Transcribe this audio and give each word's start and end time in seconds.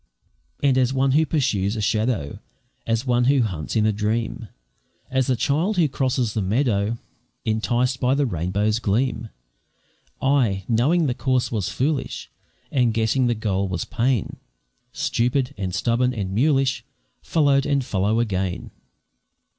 And 0.63 0.79
as 0.79 0.91
one 0.93 1.11
who 1.11 1.27
pursues 1.27 1.75
a 1.75 1.79
shadow, 1.81 2.39
As 2.87 3.05
one 3.05 3.25
who 3.25 3.43
hunts 3.43 3.75
in 3.75 3.85
a 3.85 3.91
dream, 3.93 4.47
As 5.11 5.27
the 5.27 5.35
child 5.35 5.77
who 5.77 5.87
crosses 5.87 6.33
the 6.33 6.41
meadow, 6.41 6.97
Enticed 7.45 7.99
by 7.99 8.15
the 8.15 8.25
rainbow's 8.25 8.79
gleam, 8.79 9.29
I 10.19 10.65
knowing 10.67 11.05
the 11.05 11.13
course 11.13 11.51
was 11.51 11.69
foolish, 11.69 12.31
And 12.71 12.95
guessing 12.95 13.27
the 13.27 13.35
goal 13.35 13.67
was 13.67 13.85
pain, 13.85 14.37
Stupid, 14.91 15.53
and 15.55 15.71
stubborn, 15.75 16.15
and 16.15 16.33
mulish 16.33 16.83
Followed 17.21 17.67
and 17.67 17.85
follow 17.85 18.19
again. 18.19 18.71